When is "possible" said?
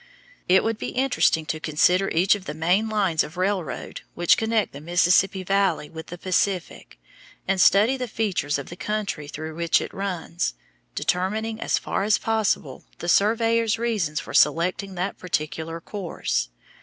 12.17-12.83